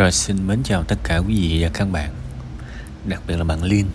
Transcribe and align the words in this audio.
Rồi 0.00 0.12
xin 0.12 0.46
mến 0.46 0.62
chào 0.62 0.82
tất 0.82 0.96
cả 1.04 1.16
quý 1.16 1.34
vị 1.34 1.62
và 1.62 1.70
các 1.74 1.88
bạn 1.92 2.10
Đặc 3.04 3.22
biệt 3.26 3.36
là 3.36 3.44
bạn 3.44 3.62
Liên 3.62 3.86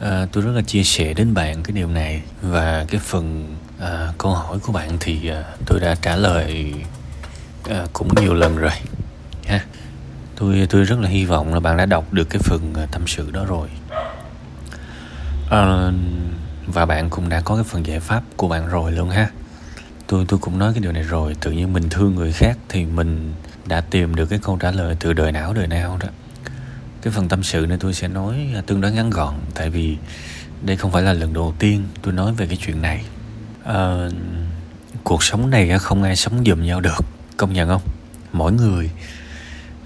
à, 0.00 0.26
Tôi 0.32 0.44
rất 0.44 0.52
là 0.54 0.62
chia 0.62 0.82
sẻ 0.82 1.14
đến 1.14 1.34
bạn 1.34 1.62
cái 1.62 1.72
điều 1.72 1.88
này 1.88 2.22
Và 2.42 2.84
cái 2.88 3.00
phần 3.04 3.56
à, 3.80 4.12
câu 4.18 4.34
hỏi 4.34 4.58
của 4.58 4.72
bạn 4.72 4.96
thì 5.00 5.28
à, 5.28 5.44
tôi 5.66 5.80
đã 5.80 5.94
trả 6.02 6.16
lời 6.16 6.74
à, 7.70 7.86
cũng 7.92 8.08
nhiều 8.20 8.34
lần 8.34 8.56
rồi 8.56 8.70
ha. 9.46 9.64
Tôi 10.36 10.66
tôi 10.70 10.84
rất 10.84 10.98
là 10.98 11.08
hy 11.08 11.24
vọng 11.24 11.54
là 11.54 11.60
bạn 11.60 11.76
đã 11.76 11.86
đọc 11.86 12.12
được 12.12 12.30
cái 12.30 12.42
phần 12.44 12.74
à, 12.76 12.86
tâm 12.92 13.02
sự 13.06 13.30
đó 13.30 13.44
rồi. 13.44 13.68
À, 15.50 15.92
và 16.66 16.86
bạn 16.86 17.10
cũng 17.10 17.28
đã 17.28 17.40
có 17.40 17.54
cái 17.54 17.64
phần 17.64 17.86
giải 17.86 18.00
pháp 18.00 18.22
của 18.36 18.48
bạn 18.48 18.68
rồi 18.68 18.92
luôn 18.92 19.10
ha. 19.10 19.30
Tôi 20.06 20.24
tôi 20.28 20.38
cũng 20.38 20.58
nói 20.58 20.72
cái 20.74 20.80
điều 20.80 20.92
này 20.92 21.02
rồi 21.02 21.36
tự 21.40 21.50
nhiên 21.50 21.72
mình 21.72 21.88
thương 21.88 22.14
người 22.14 22.32
khác 22.32 22.58
thì 22.68 22.84
mình 22.84 23.32
đã 23.66 23.80
tìm 23.80 24.14
được 24.14 24.26
cái 24.26 24.38
câu 24.42 24.56
trả 24.60 24.70
lời 24.70 24.96
từ 25.00 25.12
đời 25.12 25.32
não 25.32 25.54
đời 25.54 25.66
nào 25.66 25.98
đó. 26.00 26.08
Cái 27.02 27.12
phần 27.12 27.28
tâm 27.28 27.42
sự 27.42 27.66
này 27.68 27.78
tôi 27.80 27.94
sẽ 27.94 28.08
nói 28.08 28.54
tương 28.66 28.80
đối 28.80 28.92
ngắn 28.92 29.10
gọn 29.10 29.34
tại 29.54 29.70
vì 29.70 29.96
đây 30.62 30.76
không 30.76 30.90
phải 30.90 31.02
là 31.02 31.12
lần 31.12 31.32
đầu 31.32 31.54
tiên 31.58 31.84
tôi 32.02 32.14
nói 32.14 32.32
về 32.32 32.46
cái 32.46 32.56
chuyện 32.56 32.82
này. 32.82 33.04
À, 33.64 34.08
cuộc 35.04 35.22
sống 35.22 35.50
này 35.50 35.78
không 35.78 36.02
ai 36.02 36.16
sống 36.16 36.44
giùm 36.46 36.62
nhau 36.62 36.80
được 36.80 37.04
công 37.36 37.52
nhận 37.52 37.68
không? 37.68 37.82
Mỗi 38.32 38.52
người 38.52 38.90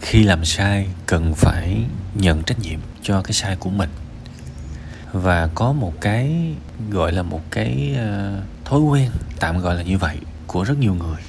khi 0.00 0.22
làm 0.22 0.44
sai 0.44 0.88
cần 1.06 1.34
phải 1.34 1.78
nhận 2.14 2.42
trách 2.42 2.58
nhiệm 2.60 2.80
cho 3.02 3.22
cái 3.22 3.32
sai 3.32 3.56
của 3.56 3.70
mình. 3.70 3.90
Và 5.12 5.48
có 5.54 5.72
một 5.72 6.00
cái 6.00 6.54
gọi 6.90 7.12
là 7.12 7.22
một 7.22 7.40
cái 7.50 7.94
uh, 7.94 8.64
thói 8.64 8.80
quen 8.80 9.10
tạm 9.40 9.58
gọi 9.58 9.74
là 9.74 9.82
như 9.82 9.98
vậy 9.98 10.16
của 10.46 10.64
rất 10.64 10.78
nhiều 10.78 10.94
người 10.94 11.20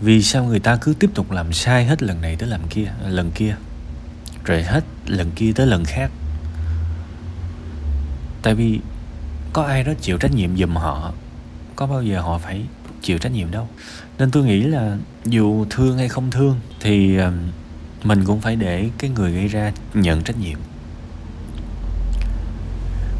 vì 0.00 0.22
sao 0.22 0.44
người 0.44 0.60
ta 0.60 0.76
cứ 0.76 0.94
tiếp 0.98 1.10
tục 1.14 1.30
làm 1.30 1.52
sai 1.52 1.84
hết 1.84 2.02
lần 2.02 2.20
này 2.20 2.36
tới 2.36 2.48
lần 2.48 2.60
kia 2.70 2.92
lần 3.08 3.30
kia? 3.30 3.56
Rồi 4.44 4.62
hết 4.62 4.84
lần 5.06 5.30
kia 5.30 5.52
tới 5.52 5.66
lần 5.66 5.84
khác? 5.84 6.10
Tại 8.42 8.54
vì 8.54 8.80
có 9.52 9.62
ai 9.62 9.84
đó 9.84 9.92
chịu 10.00 10.18
trách 10.18 10.34
nhiệm 10.34 10.56
giùm 10.56 10.74
họ, 10.74 11.12
có 11.76 11.86
bao 11.86 12.02
giờ 12.02 12.20
họ 12.20 12.38
phải 12.38 12.64
chịu 13.02 13.18
trách 13.18 13.32
nhiệm 13.32 13.50
đâu. 13.50 13.68
Nên 14.18 14.30
tôi 14.30 14.44
nghĩ 14.44 14.62
là 14.62 14.96
dù 15.24 15.66
thương 15.70 15.98
hay 15.98 16.08
không 16.08 16.30
thương 16.30 16.60
thì 16.80 17.16
ờ, 17.16 17.32
mình 18.04 18.24
cũng 18.24 18.40
phải 18.40 18.56
để 18.56 18.90
cái 18.98 19.10
người 19.10 19.32
gây 19.32 19.48
ra 19.48 19.72
nhận 19.94 20.22
trách 20.22 20.38
nhiệm. 20.38 20.58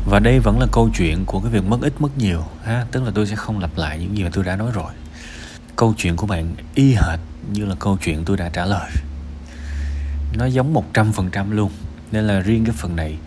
Và 0.07 0.19
đây 0.19 0.39
vẫn 0.39 0.59
là 0.59 0.67
câu 0.73 0.91
chuyện 0.99 1.25
của 1.27 1.41
cái 1.41 1.51
việc 1.51 1.65
mất 1.65 1.79
ít, 1.81 1.93
mất 1.99 2.19
nhiều, 2.19 2.45
ha? 2.65 2.87
Tức 2.93 3.03
là 3.03 3.11
tôi 3.15 3.27
sẽ 3.27 3.37
không 3.37 3.59
lặp 3.59 3.71
lại 3.77 3.99
những 3.99 4.17
gì 4.17 4.25
mà 4.25 4.31
tôi 4.33 4.45
đã 4.45 4.57
nói 4.57 4.71
rồi 4.75 4.93
câu 5.77 5.95
chuyện 5.97 6.17
của 6.17 6.27
bạn 6.27 6.55
y 6.75 6.95
hệt 6.95 7.21
như 7.53 7.65
là 7.65 7.75
câu 7.79 7.99
chuyện 8.05 8.25
tôi 8.25 8.37
đã 8.37 8.49
trả 8.49 8.65
lời. 8.65 8.91
Nó 10.39 10.47
giống 10.47 10.75
một 10.75 10.95
trăm 10.95 11.13
phần 11.13 11.31
trăm 11.31 11.51
luôn, 11.51 11.71
nên 12.13 12.27
là 12.27 12.41
riêng 12.41 12.65
cái 12.65 12.75
phần 12.79 12.97
này 12.97 13.19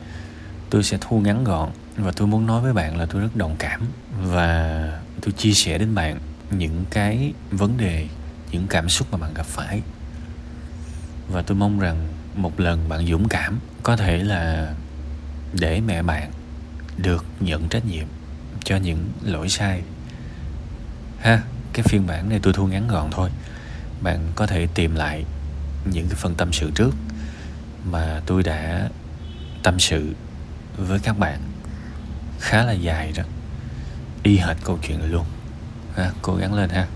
tôi 0.70 0.84
sẽ 0.84 0.98
thu 1.02 1.20
ngắn 1.20 1.44
gọn 1.44 1.70
và 1.98 2.12
tôi 2.12 2.28
muốn 2.28 2.46
nói 2.46 2.62
với 2.62 2.74
bạn 2.74 2.98
là 2.98 3.06
tôi 3.06 3.22
rất 3.22 3.36
đồng 3.36 3.56
cảm 3.60 3.82
và 4.22 5.00
tôi 5.22 5.32
chia 5.32 5.54
sẻ 5.54 5.78
đến 5.78 5.96
bạn 5.96 6.20
những 6.52 6.86
cái 6.90 7.34
vấn 7.52 7.78
đề, 7.78 8.08
những 8.52 8.68
cảm 8.68 8.90
xúc 8.90 9.08
mà 9.12 9.18
bạn 9.18 9.34
gặp 9.34 9.46
phải. 9.46 9.82
Và 11.32 11.42
tôi 11.42 11.58
mong 11.58 11.80
rằng 11.80 12.08
một 12.36 12.60
lần 12.60 12.90
bạn 12.90 13.08
dũng 13.08 13.28
cảm, 13.28 13.60
có 13.84 13.96
thể 13.96 14.18
là 14.18 14.74
để 15.54 15.82
mẹ 15.82 16.04
bạn 16.04 16.32
được 16.98 17.26
nhận 17.40 17.70
trách 17.70 17.86
nhiệm 17.86 18.08
cho 18.64 18.78
những 18.78 19.10
lỗi 19.22 19.50
sai. 19.50 19.82
Ha? 21.20 21.42
Cái 21.80 21.92
phiên 21.92 22.08
bản 22.08 22.30
này 22.30 22.40
tôi 22.44 22.54
thu 22.54 22.68
ngắn 22.68 22.88
gọn 22.88 23.12
thôi. 23.12 23.30
Bạn 24.02 24.32
có 24.36 24.48
thể 24.48 24.68
tìm 24.74 24.96
lại 24.96 25.26
những 25.86 26.08
cái 26.08 26.16
phần 26.16 26.36
tâm 26.36 26.54
sự 26.54 26.72
trước 26.76 26.92
mà 27.92 28.22
tôi 28.26 28.44
đã 28.44 28.90
tâm 29.64 29.80
sự 29.80 30.14
với 30.78 31.00
các 31.00 31.18
bạn. 31.20 31.40
Khá 32.40 32.64
là 32.64 32.72
dài 32.72 33.14
đó. 33.18 33.24
Y 34.24 34.38
hệt 34.38 34.58
câu 34.64 34.80
chuyện 34.88 35.00
này 35.00 35.08
luôn. 35.08 35.26
Ha 35.96 36.12
cố 36.22 36.36
gắng 36.36 36.54
lên 36.54 36.70
ha. 36.70 36.88